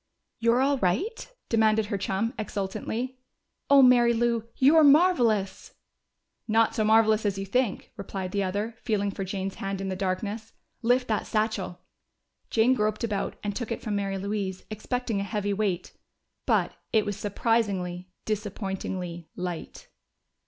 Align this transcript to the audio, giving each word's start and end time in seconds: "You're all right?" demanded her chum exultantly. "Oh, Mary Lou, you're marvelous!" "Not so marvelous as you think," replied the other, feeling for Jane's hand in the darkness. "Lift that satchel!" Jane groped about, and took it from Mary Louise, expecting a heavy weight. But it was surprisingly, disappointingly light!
"You're 0.39 0.61
all 0.61 0.79
right?" 0.79 1.31
demanded 1.47 1.85
her 1.85 1.97
chum 1.99 2.33
exultantly. 2.39 3.19
"Oh, 3.69 3.83
Mary 3.83 4.15
Lou, 4.15 4.45
you're 4.55 4.83
marvelous!" 4.83 5.75
"Not 6.47 6.73
so 6.73 6.83
marvelous 6.83 7.23
as 7.23 7.37
you 7.37 7.45
think," 7.45 7.91
replied 7.97 8.31
the 8.31 8.41
other, 8.41 8.75
feeling 8.81 9.11
for 9.11 9.23
Jane's 9.23 9.53
hand 9.61 9.79
in 9.79 9.89
the 9.89 9.95
darkness. 9.95 10.53
"Lift 10.81 11.07
that 11.09 11.27
satchel!" 11.27 11.81
Jane 12.49 12.73
groped 12.73 13.03
about, 13.03 13.35
and 13.43 13.55
took 13.55 13.71
it 13.71 13.83
from 13.83 13.95
Mary 13.95 14.17
Louise, 14.17 14.63
expecting 14.71 15.19
a 15.19 15.23
heavy 15.23 15.53
weight. 15.53 15.93
But 16.47 16.71
it 16.91 17.05
was 17.05 17.15
surprisingly, 17.15 18.09
disappointingly 18.25 19.29
light! 19.35 19.87